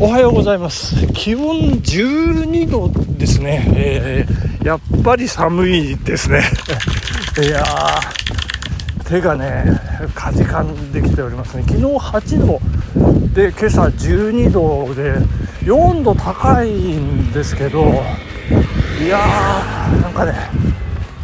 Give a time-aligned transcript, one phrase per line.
[0.00, 0.94] おはようございます。
[1.08, 6.44] 気温12度ですね、えー、やっぱり寒いですね。
[7.42, 7.64] いや
[9.04, 9.64] 手がね
[10.14, 11.64] かじかんできておりますね。
[11.66, 12.60] 昨日8度
[13.34, 15.14] で今朝12度で
[15.64, 18.00] 4度高いんですけど
[19.02, 20.32] いやーなんかね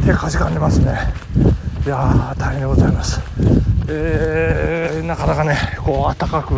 [0.05, 0.99] 手かじかんでますね。
[1.87, 3.21] いやー大変でございます。
[3.87, 6.55] えー、なかなかねこう暖かく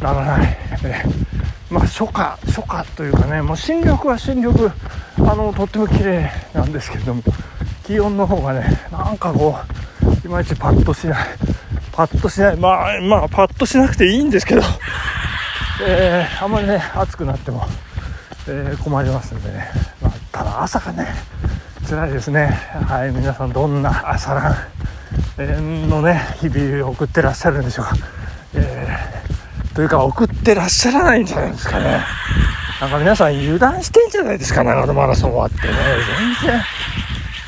[0.00, 1.29] ならない、えー
[1.70, 4.54] まあ、初夏初夏というかねもう新緑は新緑
[5.18, 7.22] あのとっても綺麗なんですけれども
[7.86, 9.56] 気温の方がねなんかこ
[10.24, 11.28] ういまいちパッとしない
[11.92, 14.62] パッとしないまあまあパッとしなくていいんですけど、
[15.86, 17.66] えー、あんまりね暑くなっても、
[18.48, 21.08] えー、困りますんでね、まあ、ただ朝がね
[21.88, 22.58] 辛いですね。
[22.88, 24.56] はい皆さんどんな朝ラ
[25.60, 27.96] ンのね日々を送ってらっしゃるんでしょうか、
[29.80, 32.04] というか送ってらっしゃらないんじゃないですかね。
[32.82, 35.72] なんか皆さん油断してんじゃないですか、長野マラソン終わってね。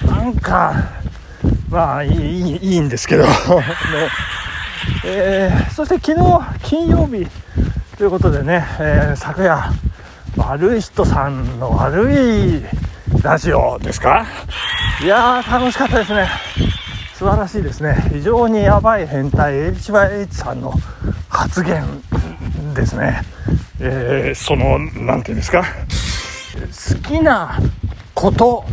[0.00, 0.74] 全然、なんか、
[1.68, 3.30] まあいいいいんですけど、 ね
[5.04, 7.28] えー、そして昨日金曜日
[7.98, 9.70] ということでね、えー、昨夜、
[10.38, 12.64] 悪い人さんの悪い
[13.22, 14.24] ラジオですか？
[15.02, 16.30] いやー楽しかったですね。
[17.14, 18.08] 素晴らしいですね。
[18.10, 20.72] 非常にやばい変態 HYH さんの
[21.28, 21.84] 発言
[22.74, 23.22] ですね、
[23.80, 25.62] えー、その何て言うんですか？
[25.62, 27.58] 好きな
[28.14, 28.64] こと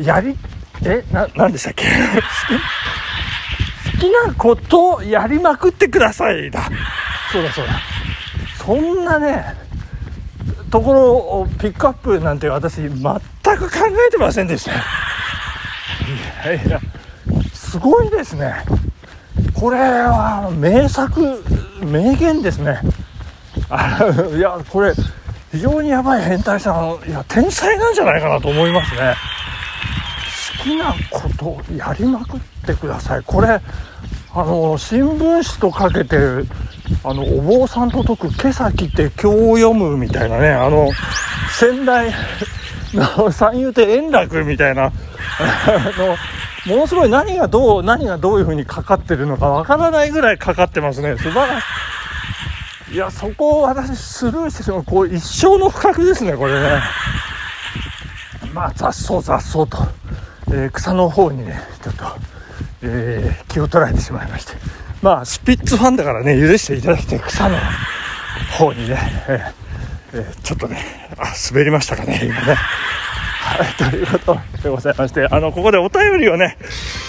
[0.00, 0.36] やり
[0.84, 1.84] えな何でしたっけ？
[3.92, 6.68] 好きなことやりまくってくださいだ。
[7.32, 7.80] そうだそうだ。
[8.64, 9.54] そんなね
[10.70, 14.72] ところをピックアップなんて私全く考えてませんでした。
[14.72, 14.76] い
[16.56, 16.80] やいや。
[17.54, 18.54] すごいですね
[19.58, 21.42] これは名作
[21.82, 22.78] 名言ですね。
[23.70, 23.98] あ
[24.36, 24.92] いやこれ
[25.50, 29.14] 非常にやばい変態さんいや天才なんじゃないかなと思いますね。
[30.58, 33.22] 好きなことやりまくってください。
[33.24, 33.48] これ
[34.34, 36.16] あの新聞紙とかけて
[37.02, 40.90] あのお坊さんと解く今朝来て今日読むみたいなねあの
[41.58, 42.12] 先代
[42.92, 44.90] の 三遊亭円楽みたいな あ
[45.98, 46.16] の
[46.66, 51.16] ものすごい何がどう、何がどういう風にかかってるのかわからないぐらいかかってますね。
[51.16, 51.64] 素晴らし
[52.90, 52.94] い。
[52.94, 54.84] いや、そこを私スルーしてしまう。
[54.84, 56.80] こう、一生の不覚ですね、これね。
[58.52, 59.78] まあ、雑草雑草と、
[60.48, 62.04] えー、草の方にね、ちょっと、
[62.82, 64.54] えー、気を取られてしまいまして。
[65.02, 67.56] まあ、スピッツファンだからね、許していただきたい草の
[68.58, 70.78] 方にね、えー、えー、ちょっとね、
[71.18, 72.56] あ、滑りましたかね、今ね。
[73.56, 76.58] はい、ということでございまして、あの、ここでお便りをね、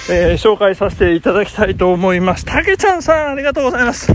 [0.09, 2.45] えー、紹介させていただきたいと思います。
[2.45, 4.13] たけちゃんさん、ありがとうございます。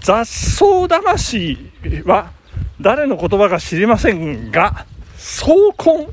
[0.00, 1.70] 雑草魂
[2.06, 2.32] は
[2.80, 4.84] 誰の言葉か知りませんが、
[5.16, 6.08] 総根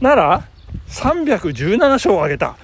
[0.00, 0.44] なら
[0.88, 2.56] 317勝を挙げた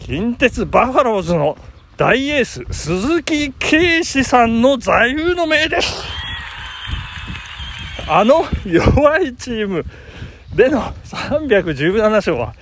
[0.00, 1.56] 近鉄バファローズの
[1.96, 6.02] 大エース鈴木啓士さんの座右の銘です。
[8.08, 9.84] あの弱いチーム、
[10.60, 12.54] での317勝は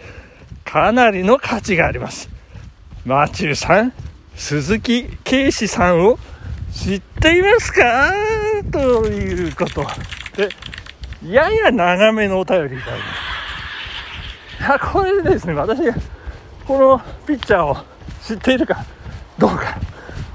[0.64, 2.30] かなりの価値があります。
[3.04, 3.92] マチューさん、
[4.36, 6.16] 鈴木啓士さんを
[6.72, 8.12] 知っていますか？
[8.70, 9.84] ということ
[10.36, 10.48] で、
[11.28, 14.66] やや長めのお便りいただきました。
[14.66, 15.92] いや、これでですね、私が
[16.68, 17.76] このピッチャーを
[18.22, 18.84] 知っているか
[19.38, 19.76] どうか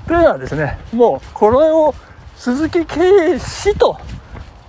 [0.05, 1.95] というのはですね、もうこれを
[2.35, 3.97] 鈴木啓士と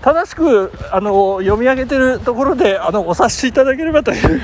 [0.04, 4.38] 正しくあの読み上げてるところであのお察しいただければという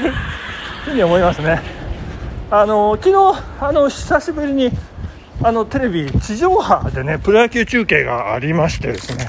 [0.87, 1.61] ふうに思いますね。
[2.51, 4.71] あの昨日あの久しぶりに
[5.43, 9.27] あのテレビ地上波でねプロ野球中継がありましてですね。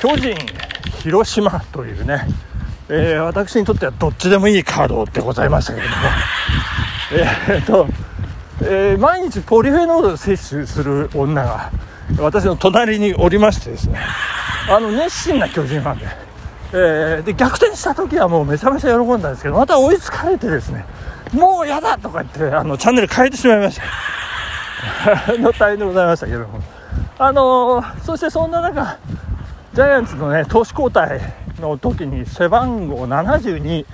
[0.00, 0.36] 巨人
[1.02, 2.24] 広島というね、
[2.88, 6.02] えー、私にとってはどっちでもいいカードでございましたけれども。
[7.48, 7.88] え、っと、
[8.62, 11.72] えー、毎日ポリフェノールを摂取する女が
[12.20, 13.98] 私の隣におりましてですね。
[14.68, 16.06] あの熱心な巨人ファンで,、
[16.72, 20.84] えー、で逆転した時はもうめちゃめちゃ喜んだんですけどまた追いつかれてですね
[21.32, 23.82] もうやだとか言ってあのチャンネル変えてしまいました。
[25.38, 26.60] の大変でございましたけども。
[27.18, 28.98] あのー、そしてそんな中
[29.74, 31.20] ジャイアンツのね投手交代
[31.60, 33.86] の時に背番号72、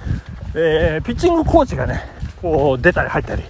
[0.54, 2.04] えー、ピッチングコーチがね
[2.40, 3.42] こう出たり入ったり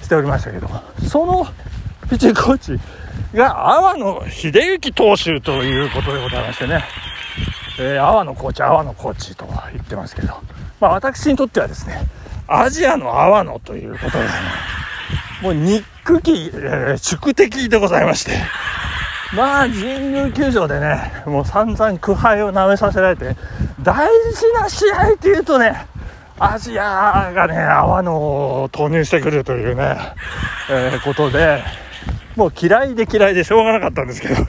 [0.00, 0.68] しておりましたけど
[1.08, 1.46] その
[2.08, 2.80] ピッチングコーチ
[3.36, 6.84] が、阿波野秀幸投手ということでございましてね、
[7.78, 10.34] えー、阿波野コーチ、阿波野コーチとは言ってますけど、
[10.80, 12.08] まあ私にとってはですね、
[12.48, 14.26] アジアの阿波野ということですね、
[15.42, 18.32] もう憎き、えー、宿敵でございまして、
[19.34, 23.36] まあ神宮球場でねもう散々苦杯を舐めさせられて
[23.82, 25.86] 大事な試合っていうとね
[26.38, 29.96] アジアがね泡野を投入してくるというね、
[30.70, 31.62] えー、ことで
[32.36, 34.34] もう嫌いで嫌いでしょうがなかったんですけど。
[34.34, 34.44] で、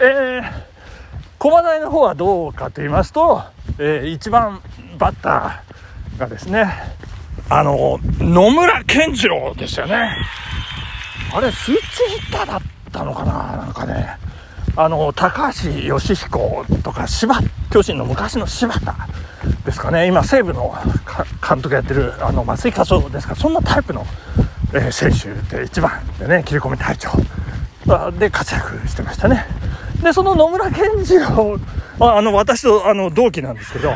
[0.00, 0.52] えー、
[1.38, 3.42] 駒大の方はどうかと言いますと、
[3.78, 4.62] えー、1番
[4.98, 6.72] バッターがですね
[7.50, 10.16] あの野村健次郎ですよね。
[11.32, 12.60] あれスイッチヒッターだっ
[12.90, 14.16] たのかななんかね。
[14.78, 17.34] あの高橋義彦とか柴
[17.70, 18.94] 巨人の昔の柴田
[19.64, 20.06] ですかね。
[20.06, 20.74] 今西武の
[21.46, 23.34] 監督やってるあの松井稼頭ですか。
[23.34, 24.04] そんなタイプの、
[24.76, 27.10] えー、選手で1番でね切り込み隊長。
[28.18, 29.46] で活躍してましたね。
[30.02, 31.58] でその野村健次郎
[32.00, 33.94] あの私とあの同期なんですけど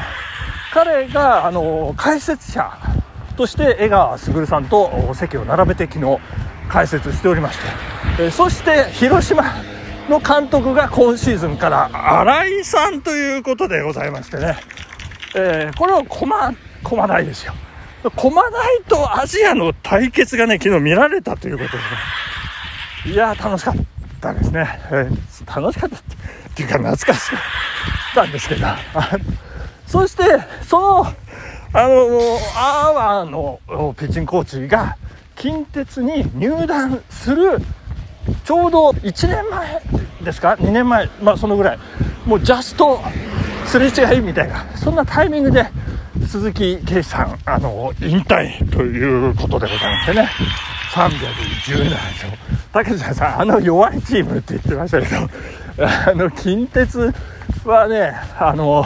[0.73, 2.71] 彼があの解説者
[3.37, 6.19] として江川卓さんと席を並べて昨日
[6.69, 7.59] 解説しておりまし
[8.17, 9.43] て、えそして広島
[10.09, 11.91] の監督が今シーズンから
[12.21, 14.57] 新井さんということでございましてね、
[15.35, 16.55] えー、これは駒
[16.85, 17.55] 駒大ですよ。
[18.17, 21.79] 駒大とアジアの対決がね昨日見られたということで。
[21.79, 21.83] ね
[23.07, 23.75] いや楽しかっ
[24.21, 26.01] たですね、えー、楽しかったっ
[26.55, 27.41] ていうか懐かしかっ
[28.15, 28.67] たんですけど。
[29.87, 30.23] そして
[30.69, 31.07] その
[31.73, 33.59] あのアワーの
[33.99, 34.97] ピッチングコーチが
[35.37, 37.59] 近鉄に入団する
[38.45, 39.83] ちょうど1年前
[40.23, 41.79] ですか？2年前まあそのぐらい。
[42.27, 43.01] もうジャスト
[43.67, 45.67] すれ違いみたいなそんなタイミングで
[46.27, 50.29] 鈴木圭さんあの引退ということでございましてね。
[50.93, 52.33] 317勝
[52.73, 57.13] 竹田さんあの弱いチームって言ってましたけどあの近鉄
[57.65, 58.85] はねあの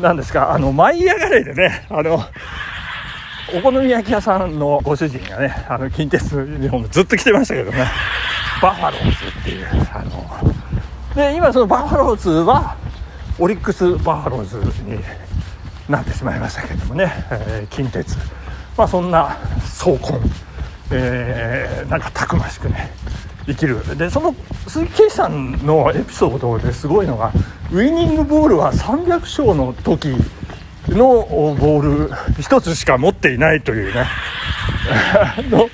[0.00, 2.20] 何ですかあの舞い上がれでねあの
[3.54, 7.86] お好み焼き屋さんのご主人がねあの近鉄ユニフォームずっと着てましたけどね。
[8.60, 12.76] バファローズっていうあので今そのバファローズは
[13.38, 14.98] オリックス・バファローズに
[15.88, 18.16] なってしまいましたけどもね、えー、近鉄。
[18.76, 20.20] まあそんな草魂、
[20.90, 22.90] えー、なんかたくましくね
[23.46, 24.10] 生きるで。
[24.10, 24.34] その
[24.66, 27.32] 鈴木啓示さんのエピソードですごいのが
[27.72, 30.08] ウイニングボールは300勝の時
[30.88, 31.26] の
[31.58, 34.06] ボール1つしか持っていないというね。
[35.50, 35.68] の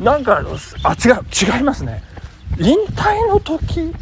[0.00, 0.42] なんか
[0.82, 2.02] あ違う違いますね。
[2.58, 3.92] 引退の時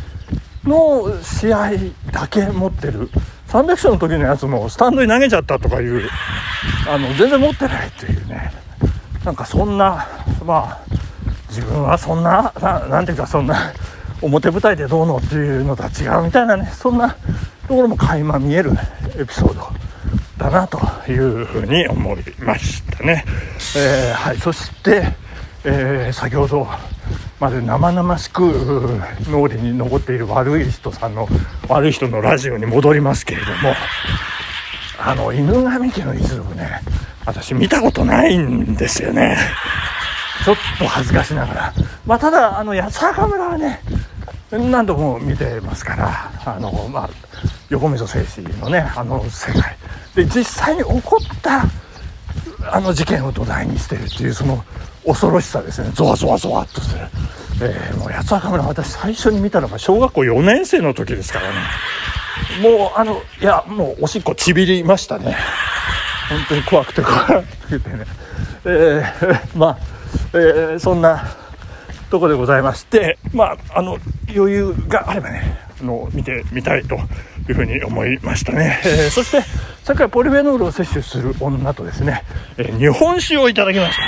[0.64, 1.70] の試合
[2.12, 3.10] だけ持ってる。
[3.54, 6.08] 300勝の時のやつもスタンドに投げちゃったとかいう
[6.88, 8.52] あの全然持ってないというね
[9.24, 10.08] なんかそんな
[10.44, 10.84] まあ
[11.48, 12.52] 自分はそんな
[12.90, 13.72] なんていうかそんな
[14.20, 17.10] 表舞台でどうのっていうのとは違うみたいなねそんな
[17.68, 18.72] ところも垣間見える
[19.16, 19.68] エピソード
[20.36, 23.24] だなというふうに思いましたね。
[23.76, 25.14] えー、はい、そして、
[25.64, 26.66] えー、先ほど
[27.44, 28.41] まで生々しく
[29.29, 31.29] 脳裏に残っている悪い人さんの
[31.69, 33.75] 悪い人のラジオに戻りますけれども
[34.99, 36.81] あの犬神家の一族ね
[37.26, 39.37] 私見たことないんですよね。
[40.43, 41.75] ちょっと恥ずかしながら。
[42.06, 43.81] まあただあの八坂村はね
[44.50, 47.11] 何度も見てますからあのまあ
[47.69, 49.76] 横溝正史のねあの世界。
[50.14, 51.67] で実際に起こった
[52.70, 54.64] あの事件を土台にしてるっていうその
[55.06, 55.90] 恐ろしさですね。
[55.94, 57.06] ゾワゾワゾワっとする、
[57.62, 61.56] えー、もう八つ墓村私最初に見たのが小学校4年生の時ですからね。
[62.62, 65.37] もうあのいやもうおしっこちびりましたね。
[66.28, 68.06] 本当に怖くて怖くてね。
[68.64, 69.78] えー、まあ、
[70.33, 71.37] えー、そんな
[72.11, 73.99] とこでございましてまああの
[74.35, 76.94] 余裕があればねあの見てみたいと
[77.49, 79.42] いうふうに思いましたね、えー、そして
[79.85, 82.25] さっきはポリフェノールを摂取する女とですね、
[82.57, 84.03] えー、日本酒をいただきました。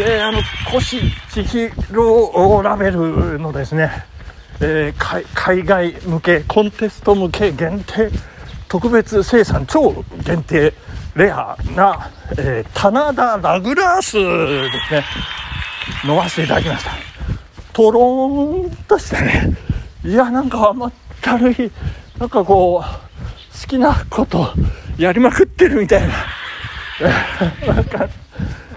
[0.00, 0.38] えー、あの
[0.74, 0.96] 越
[1.28, 3.90] 千尋ラベルのですね、
[4.62, 8.10] えー、海外向けコンテスト向け限定
[8.66, 10.72] 特別生産超限定
[11.16, 15.04] レアな、えー、棚田ラグラースですね。
[16.10, 16.92] 飲ませていただきました。
[17.74, 19.54] とろーんとしてね。
[20.02, 21.70] いやなんか甘ったるい
[22.18, 23.11] なんかこう
[23.60, 24.52] 好きなこと
[24.98, 26.14] やりまくってるみたいな。
[27.74, 28.08] なんか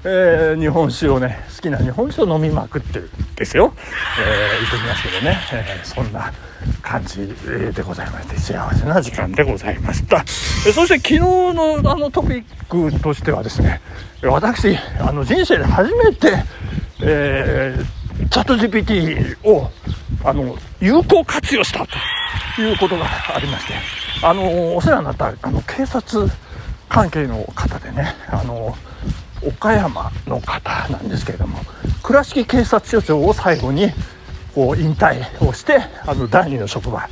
[0.07, 3.73] えー、日本酒をね好きな日本酒を飲みまくってるんですよ、
[4.19, 6.31] えー、言ってきますけどね、えー、そんな
[6.83, 7.27] 感じ
[7.73, 13.81] でございまして幸せな時間でございました、そして昨日のあのトピックとしてはですね
[14.21, 16.43] 私あの人生で初めて、
[17.01, 19.69] えー、チャット GPT を
[20.23, 21.87] あの有効活用した
[22.55, 23.05] ということが
[23.35, 26.29] ありましてあのお世話になったあの警察
[26.89, 28.75] 関係の方でねあの
[29.45, 31.59] 岡山の方なんですけれども
[32.03, 33.89] 倉敷警察署長を最後に
[34.53, 37.07] こう引退をしてあの第二の職場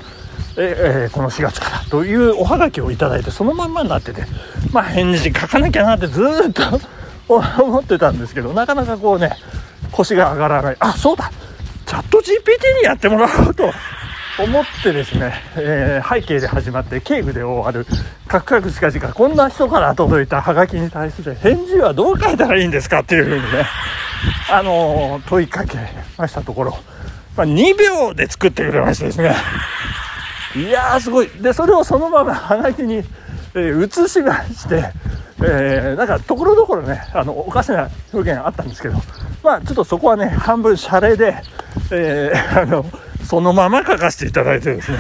[0.55, 4.24] えー、この4月からというおはがきをいただいてそのまんまになってて
[4.72, 6.79] まあ返事書かなきゃなってずっと
[7.27, 9.36] 思ってたんですけどなかなかこうね
[9.93, 10.77] 腰が上がらない。
[10.79, 11.31] あそうだ。
[11.86, 13.72] チャット GPT にやってもらおうと。
[14.40, 17.86] 思ってですね、えー、背景で始まって警部で終わる
[18.28, 23.66] カクカクしかしかこんな人から届いたハガキに対する返事はどう書いたらいいんですかっていうふうにね、
[24.52, 25.78] あのー、問いかけ
[26.18, 26.72] ましたところ、
[27.38, 29.36] まあ、2秒で作ってくれましてですね。
[30.56, 31.28] いやーすごい。
[31.28, 34.92] でそれをそのままハガキに、えー、移しまして
[35.46, 38.96] えー、なんかところどころねあのおかしな表現あったんですけど
[39.44, 41.36] まあちょっとそこはね半分シャレで、
[41.92, 42.86] えー、あの
[43.25, 44.98] そのまま書かせていただいてですね。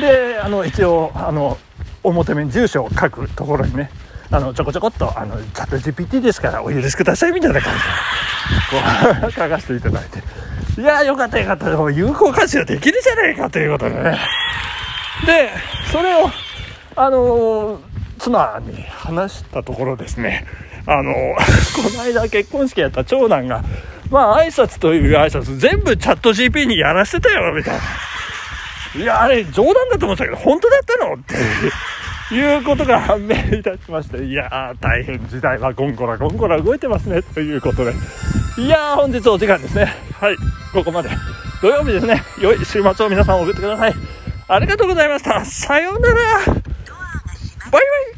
[0.00, 1.58] であの一応あの
[2.02, 3.90] 表面住所を書くところにね
[4.30, 10.22] あのちょこちょこっとあのチャット GPT ですからお許しくださいみたいな感じでこう 書かせていただいて。
[10.76, 11.68] いやよかったよかった。
[11.92, 14.18] 有効活用できるじゃないかということでね。
[15.24, 15.50] で
[15.92, 16.30] それを
[16.96, 20.46] あのー妻に話したところですね、
[20.86, 21.12] あの、
[21.76, 23.62] この間結婚式やった長男が、
[24.14, 27.82] まあ挨拶という挨拶全部チャット GP にやらせてたよ、みたいな。
[29.02, 31.18] いや、あれ冗談だと思ってたけど、本当だったのっ
[32.30, 37.92] ていうことが判明いたしまして、いやー、大変時代はゴンゴラゴンゴラ動いてますね、ということで。
[38.56, 39.92] いやー、本日お時間ですね。
[40.20, 40.36] はい、
[40.72, 41.10] ここまで。
[41.60, 42.22] 土曜日ですね。
[42.40, 43.94] 良い週末を皆さん送ってください。
[44.46, 45.44] ありがとうございました。
[45.44, 46.14] さようなら。
[46.14, 46.54] バイ
[47.72, 48.13] バイ